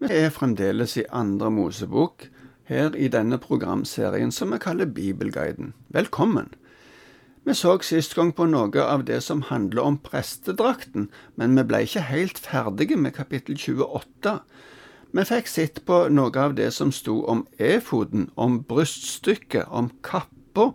[0.00, 2.22] Vi er fremdeles i andre Mosebok,
[2.64, 5.74] her i denne programserien som vi kaller Bibelguiden.
[5.92, 6.46] Velkommen!
[7.44, 11.82] Vi så sist gang på noe av det som handler om prestedrakten, men vi ble
[11.84, 14.32] ikke helt ferdige med kapittel 28.
[15.12, 20.70] Vi fikk sett på noe av det som sto om efoden, om bryststykket, om kappa,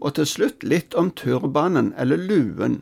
[0.00, 2.80] og til slutt litt om turbanen, eller luen.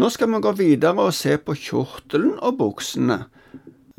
[0.00, 3.26] Nå skal vi gå videre og se på kjortelen og buksene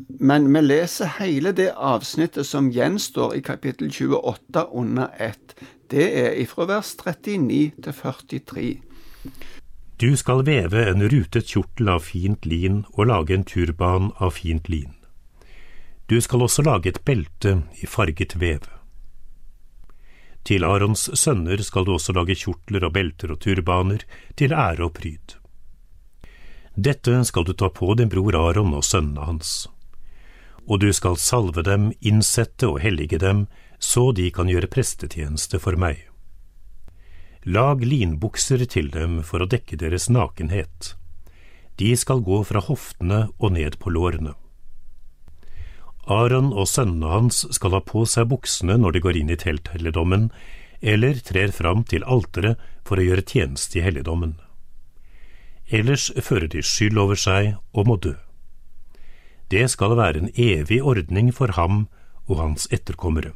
[0.08, 5.54] men vi leser hele det avsnittet som gjenstår i kapittel 28 under ett.
[5.90, 8.70] Det er ifra vers 39 til 43.
[10.00, 14.68] Du skal veve en rutet kjortel av fint lin og lage en turban av fint
[14.68, 14.94] lin.
[16.06, 18.64] Du skal også lage et belte i farget vev.
[20.42, 24.02] Til Arons sønner skal du også lage kjortler og belter og turbaner
[24.36, 25.36] til ære og pryd.
[26.74, 29.68] Dette skal du ta på din bror Aron og sønnene hans
[30.66, 33.46] og du skal salve dem, innsette og hellige dem,
[33.78, 36.06] så de kan gjøre prestetjeneste for meg.
[37.42, 40.94] Lag linbukser til dem for å dekke deres nakenhet.
[41.80, 44.36] De skal gå fra hoftene og ned på lårene.
[46.06, 50.30] Aron og sønnene hans skal ha på seg buksene når de går inn i telthelligdommen,
[50.82, 54.36] eller trer fram til alteret for å gjøre tjeneste i helligdommen.
[55.70, 58.16] Ellers fører de skyld over seg og må dø.
[59.52, 61.86] Det skal være en evig ordning for ham
[62.24, 63.34] og hans etterkommere.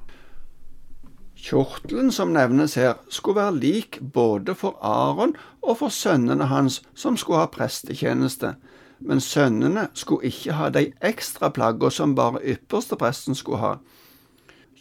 [1.37, 7.19] Kjortelen som nevnes her, skulle være lik både for Aron og for sønnene hans som
[7.21, 8.55] skulle ha prestetjeneste,
[8.99, 13.75] men sønnene skulle ikke ha de ekstra plaggene som bare ypperstepresten skulle ha.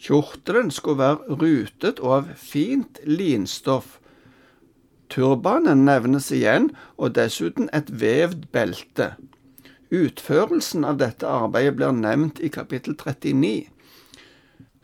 [0.05, 3.99] Kjortelen skulle være rutet og av fint linstoff.
[5.11, 9.16] Turbanen nevnes igjen, og dessuten et vevd belte.
[9.95, 13.69] Utførelsen av dette arbeidet blir nevnt i kapittel 39.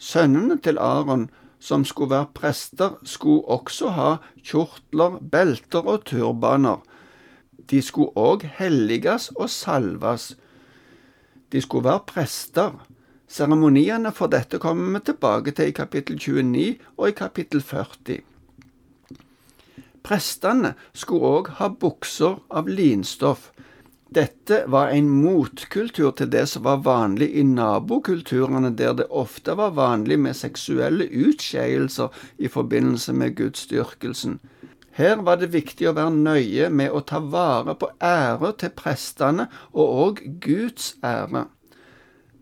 [0.02, 1.28] Sønnene til Aron,
[1.60, 6.80] som skulle være prester, skulle også ha kjortler, belter og turbaner.
[7.70, 10.32] De skulle òg helliges og salves.
[11.52, 12.80] De skulle være prester.
[13.32, 18.22] Seremoniene for dette kommer vi tilbake til i kapittel 29 og i kapittel 40.
[20.04, 23.52] Prestene skulle òg ha bukser av linstoff.
[24.12, 29.72] Dette var en motkultur til det som var vanlig i nabokulturene, der det ofte var
[29.78, 34.42] vanlig med seksuelle utskeielser i forbindelse med gudsdyrkelsen.
[34.92, 39.48] Her var det viktig å være nøye med å ta vare på ære til prestene,
[39.72, 41.46] og òg Guds ære.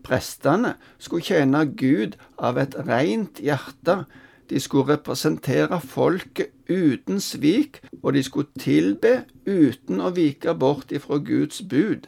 [0.02, 4.00] Prestene skulle tjene Gud av et rent hjerte,
[4.50, 11.18] de skulle representere folket uten svik, og de skulle tilbe uten å vike bort ifra
[11.18, 12.06] Guds bud.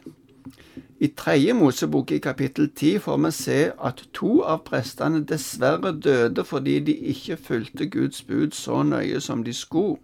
[1.03, 6.45] I tredje Mosebok i kapittel ti får vi se at to av prestene dessverre døde
[6.47, 9.97] fordi de ikke fulgte Guds bud så nøye som de skulle.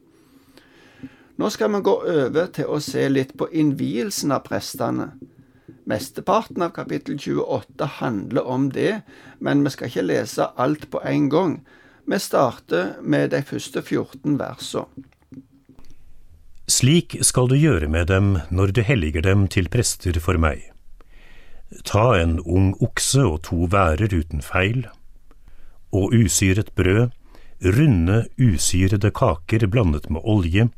[1.40, 5.14] Nå skal vi gå over til å se litt på innvielsen av prestene.
[5.88, 9.02] Mesteparten av kapittel 28 handler om det,
[9.40, 11.56] men vi skal ikke lese alt på en gang.
[12.10, 15.04] Vi starter med de første 14 versene.
[16.70, 20.64] Slik skal du gjøre med dem når du helliger dem til prester for meg.
[21.86, 24.88] Ta en ung okse og to værer uten feil,
[25.94, 27.14] og usyret brød,
[27.78, 30.70] runde usyrede kaker blandet med olje,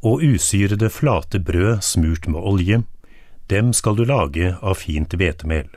[0.00, 2.84] og usyrede flate brød smurt med olje,
[3.52, 5.68] dem skal du lage av fint hvetemel.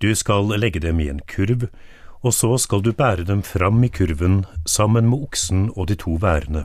[0.00, 1.68] Du skal legge dem i en kurv
[2.24, 6.16] og så skal du bære dem fram i kurven sammen med oksen og de to
[6.22, 6.64] værene.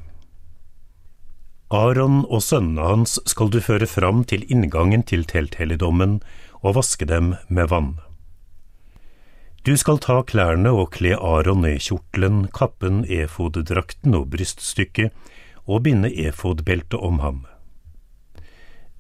[1.70, 6.22] Aron og sønnene hans skal du føre fram til inngangen til telthelligdommen
[6.64, 8.00] og vaske dem med vann.
[9.68, 15.12] Du skal ta klærne og kle Aron i kjortelen, kappen, efoddrakten og bryststykket,
[15.68, 17.44] og binde efodbeltet om ham.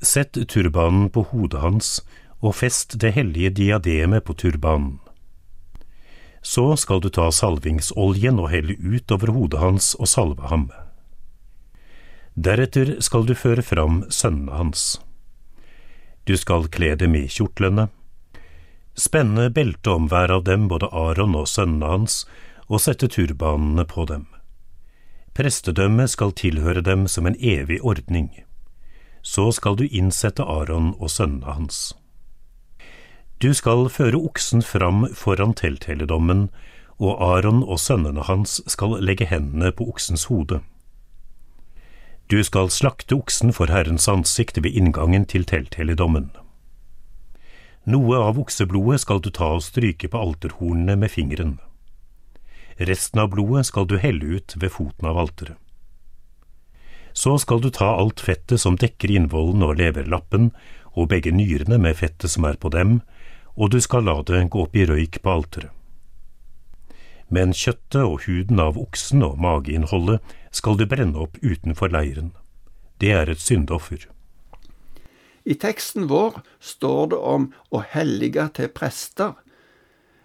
[0.02, 2.04] Sett turbanen på hodet hans,
[2.40, 5.00] og fest det hellige diademet på turbanen.
[6.42, 10.70] Så skal du ta salvingsoljen og helle ut over hodet hans og salve ham.
[12.40, 15.00] Deretter skal du føre fram sønnene hans.
[16.24, 17.90] Du skal kle dem i kjortlene,
[18.96, 22.24] spenne beltet om hver av dem, både Aron og sønnene hans,
[22.70, 24.28] og sette turbanene på dem.
[25.36, 28.30] Prestedømmet skal tilhøre dem som en evig ordning.
[29.22, 31.94] Så skal du innsette Aron og sønnene hans.
[33.40, 36.50] Du skal føre oksen fram foran telthelligdommen,
[37.00, 40.60] og Aron og sønnene hans skal legge hendene på oksens hode.
[42.28, 46.28] Du skal slakte oksen for Herrens ansikt ved inngangen til telthelligdommen.
[47.88, 51.56] Noe av okseblodet skal du ta og stryke på alterhornene med fingeren.
[52.76, 55.56] Resten av blodet skal du helle ut ved foten av alteret.
[57.16, 60.52] Så skal du ta alt fettet som dekker innvollen og leverlappen,
[60.94, 63.00] og begge nyrene med fettet som er på dem,
[63.60, 65.74] og du skal la det gå opp i røyk på alteret.
[67.30, 70.24] Men kjøttet og huden av oksen og mageinnholdet
[70.56, 72.32] skal du brenne opp utenfor leiren.
[72.98, 74.08] Det er et syndoffer.
[75.46, 79.36] I teksten vår står det om å hellige til prester.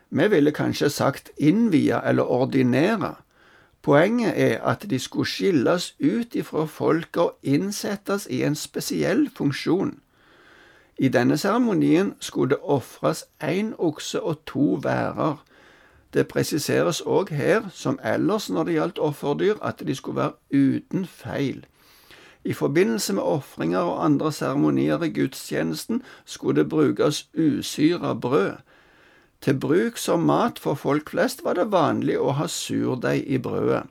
[0.08, 3.16] Vi ville kanskje sagt innvie eller ordinere.
[3.84, 9.98] Poenget er at de skulle skilles ut ifra folket og innsettes i en spesiell funksjon.
[10.98, 15.44] I denne seremonien skulle det ofres én okse og to værer.
[16.14, 21.06] Det presiseres òg her, som ellers når det gjaldt offerdyr, at de skulle være uten
[21.06, 21.66] feil.
[22.44, 28.52] I forbindelse med ofringer og andre seremonier i gudstjenesten skulle det brukes usyra brød.
[29.40, 33.82] Til bruk som mat for folk flest var det vanlig å ha surdeig i brødet.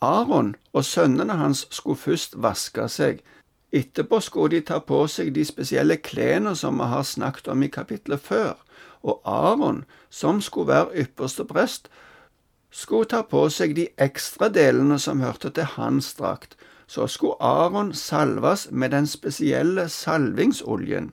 [0.00, 3.22] Aron og sønnene hans skulle først vaske seg.
[3.72, 7.68] Etterpå skulle de ta på seg de spesielle klærne som vi har snakket om i
[7.68, 8.54] kapitlet før,
[9.02, 11.90] og Aron, som skulle være ypperste prest,
[12.70, 16.56] skulle ta på seg de ekstra delene som hørte til hans drakt.
[16.88, 21.12] Så skulle Aron salves med den spesielle salvingsoljen.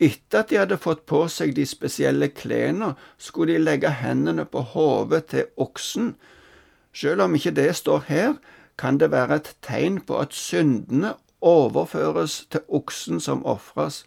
[0.00, 4.64] Etter at de hadde fått på seg de spesielle klærne, skulle de legge hendene på
[4.72, 6.14] hodet til oksen.
[6.96, 8.32] Selv om ikke det står her,
[8.78, 11.12] kan det være et tegn på at syndene
[11.44, 14.04] overføres til oksen som ofres.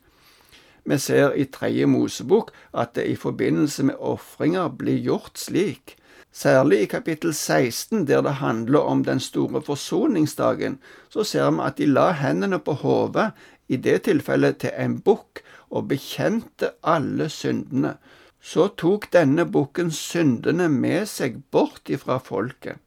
[0.87, 5.97] Vi ser i Tredje Mosebok at det i forbindelse med ofringer blir gjort slik.
[6.31, 10.79] Særlig i kapittel 16, der det handler om den store forsoningsdagen,
[11.09, 13.31] så ser vi at de la hendene på hodet,
[13.67, 17.97] i det tilfellet til en bukk, og bekjente alle syndene.
[18.39, 22.79] Så tok denne bukken syndene med seg bort ifra folket.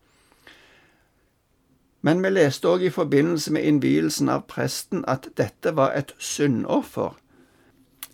[2.00, 7.18] Men vi leste òg i forbindelse med innvielsen av presten at dette var et syndoffer.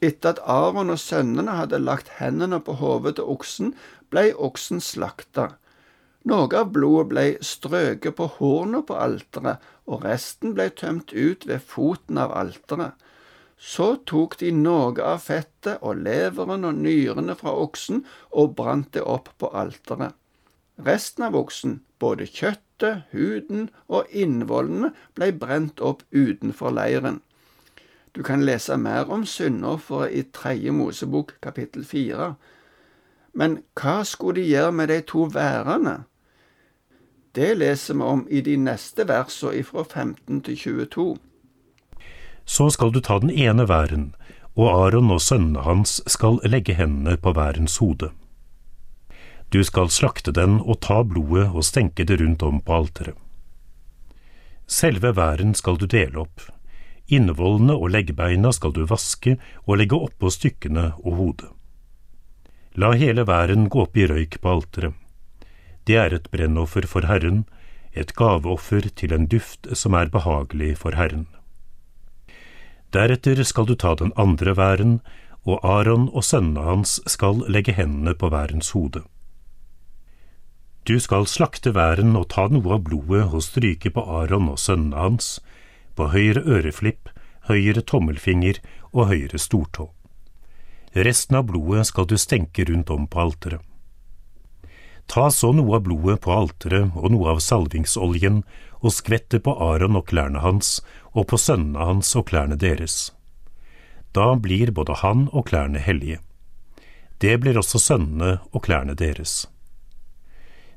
[0.03, 3.73] Etter at Aron og sønnene hadde lagt hendene på hodet til oksen,
[4.11, 5.55] blei oksen slakta.
[6.27, 11.62] Noe av blodet blei strøket på hornet på alteret, og resten blei tømt ut ved
[11.62, 12.99] foten av alteret.
[13.56, 18.03] Så tok de noe av fettet og leveren og nyrene fra oksen
[18.35, 20.19] og brant det opp på alteret.
[20.77, 22.27] Resten av oksen, både
[22.78, 27.20] kjøttet, huden og innvollene, blei brent opp utenfor leiren.
[28.14, 32.34] Du kan lese mer om syndofferet i Tredje Mosebok kapittel fire.
[33.34, 36.05] Men hva skulle de gjøre med de to værene?
[37.34, 41.17] Det leser vi om i de neste versene fra 15 til 22.
[42.46, 44.14] Så skal du ta den ene væren,
[44.56, 48.11] og Aron og sønnene hans skal legge hendene på værens hode.
[49.48, 53.14] Du skal slakte den og ta blodet og stenke det rundt om på alteret.
[54.66, 56.43] Selve væren skal du dele opp.
[57.06, 61.50] Innvollene og leggbeina skal du vaske og legge oppå stykkene og hodet.
[62.75, 64.96] La hele væren gå opp i røyk på alteret.
[65.87, 67.44] Det er et brennoffer for Herren,
[67.94, 71.28] et gaveoffer til en duft som er behagelig for Herren.
[72.92, 74.99] Deretter skal du ta den andre væren,
[75.46, 79.04] og Aron og sønnene hans skal legge hendene på værens hode.
[80.87, 85.00] Du skal slakte væren og ta noe av blodet og stryke på Aron og sønnene
[85.00, 85.40] hans,
[85.99, 87.09] på høyre øreflipp,
[87.50, 88.61] høyre tommelfinger
[88.93, 89.88] og høyre stortå.
[90.95, 93.64] Resten av blodet skal du stenke rundt om på alteret.
[95.11, 98.45] Ta så noe av blodet på alteret og noe av salvingsoljen
[98.78, 100.78] og skvett det på Aron og klærne hans
[101.12, 103.11] og på sønnene hans og klærne deres.
[104.14, 106.23] Da blir både han og klærne hellige.
[107.19, 109.49] Det blir også sønnene og klærne deres.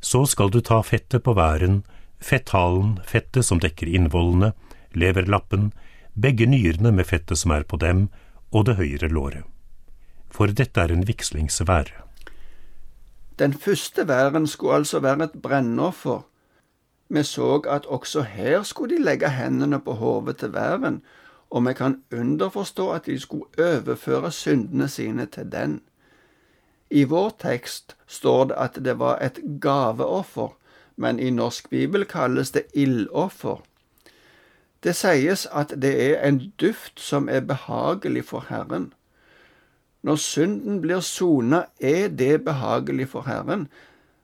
[0.02, 1.84] Så skal du ta fettet på væren,
[2.20, 4.54] fetthalen, fettet som dekker innvollene,
[4.96, 5.72] leverlappen,
[6.16, 8.08] begge nyrene med fettet som er på dem,
[8.52, 9.44] og det høyre låret.
[10.32, 12.06] For dette er en vigslingsvære.
[13.40, 16.26] Den første væren skulle altså være et brennoffer.
[17.10, 21.02] Vi så at også her skulle de legge hendene på hodet til væren,
[21.50, 25.82] og vi kan underforstå at de skulle overføre syndene sine til den.
[26.90, 30.56] I vår tekst står det at det var et gaveoffer,
[30.96, 33.62] men i norsk bibel kalles det ildoffer.
[34.84, 38.94] Det sies at det er en duft som er behagelig for Herren.
[40.02, 43.68] Når synden blir sona, er det behagelig for Herren,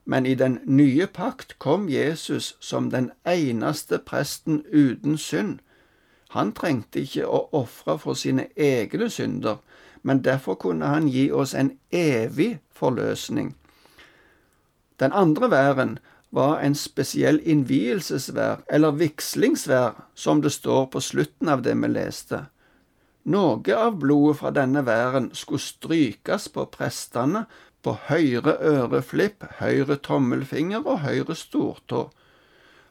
[0.05, 5.59] men i den nye pakt kom Jesus som den eneste presten uten synd.
[6.35, 9.61] Han trengte ikke å ofre for sine egne synder,
[10.03, 13.55] men derfor kunne han gi oss en evig forløsning.
[14.99, 15.97] Den andre væren
[16.35, 22.45] var en spesiell innvielsesvær, eller vigslingsvær, som det står på slutten av det vi leste.
[23.25, 27.45] Noe av blodet fra denne væren skulle strykes på prestene
[27.81, 32.09] på høyre øreflipp, høyre tommelfinger og høyre stortå.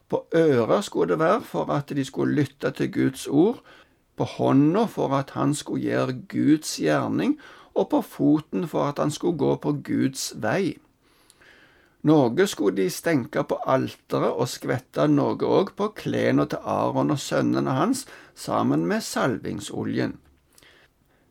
[0.09, 3.63] På øret skulle det være for at de skulle lytte til Guds ord,
[4.17, 7.39] på hånda for at han skulle gjøre Guds gjerning,
[7.75, 10.77] og på foten for at han skulle gå på Guds vei.
[12.05, 17.19] Noe skulle de stenke på alteret og skvette noe òg på klærne til Aron og
[17.19, 18.05] sønnene hans
[18.37, 20.19] sammen med salvingsoljen.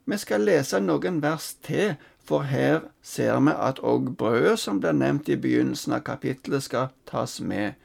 [0.05, 1.93] Vi skal lese noen vers til,
[2.25, 6.89] for her ser vi at òg brødet som ble nevnt i begynnelsen av kapittelet, skal
[7.05, 7.77] tas med.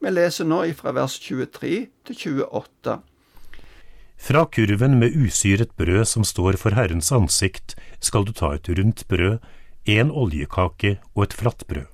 [0.00, 2.98] Vi leser nå fra vers 23 til 28.
[4.16, 9.04] Fra kurven med usyret brød som står for Herrens ansikt, skal du ta et rundt
[9.08, 9.38] brød,
[9.86, 11.86] en oljekake og et flatt brød.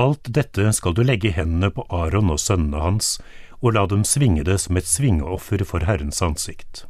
[0.00, 3.18] Alt dette skal du legge i hendene på Aron og sønnene hans,
[3.60, 6.86] og la dem svinge det som et svingeoffer for Herrens ansikt.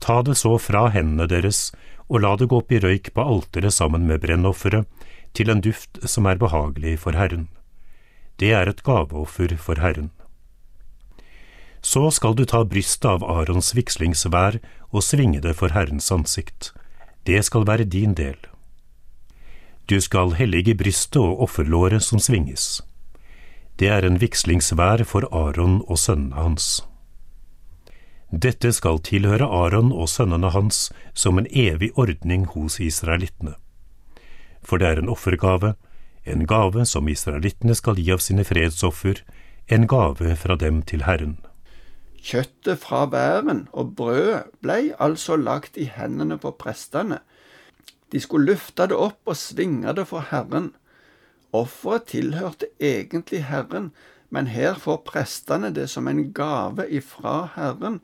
[0.00, 1.70] Ta det så fra hendene deres,
[2.10, 4.84] og la det gå opp i røyk på alteret sammen med brennofferet,
[5.34, 7.48] til en duft som er behagelig for Herren.
[8.40, 10.10] Det er et gaveoffer for Herren.
[11.84, 14.58] Så skal du ta brystet av Arons vigslingsvær
[14.90, 16.72] og svinge det for Herrens ansikt.
[17.28, 18.38] Det skal være din del.
[19.90, 22.80] Du skal hellige brystet og offerlåret som svinges.
[23.78, 26.80] Det er en vigslingsvær for Aron og sønnene hans.
[28.32, 33.54] Dette skal tilhøre Aron og sønnene hans som en evig ordning hos israelittene.
[34.62, 35.74] For det er en offergave,
[36.24, 39.20] en gave som israelittene skal gi av sine fredsoffer,
[39.68, 41.38] en gave fra dem til Herren.
[42.24, 47.20] Kjøttet fra væren og brødet blei altså lagt i hendene på prestene.
[48.12, 50.72] De skulle løfte det opp og svinge det for Herren.
[51.52, 53.92] Offeret tilhørte egentlig Herren,
[54.30, 58.00] men her får prestene det som en gave ifra Herren,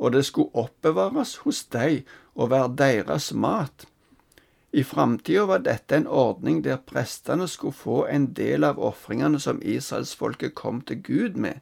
[0.00, 3.89] og det skulle oppbevares hos deg og være deres mat.
[4.72, 9.62] I framtida var dette en ordning der prestene skulle få en del av ofringene som
[9.62, 11.58] israelsfolket kom til Gud med.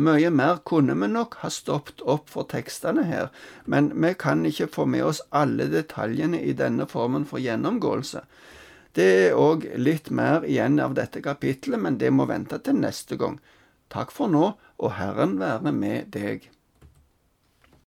[0.00, 3.28] Mye mer kunne vi nok ha stoppet opp for tekstene her,
[3.66, 8.24] men vi kan ikke få med oss alle detaljene i denne formen for gjennomgåelse.
[8.96, 13.18] Det er òg litt mer igjen av dette kapittelet, men det må vente til neste
[13.20, 13.38] gang.
[13.92, 16.48] Takk for nå, og Herren være med deg.